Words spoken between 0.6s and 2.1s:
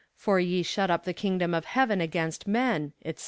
shut up the kingdom of heaven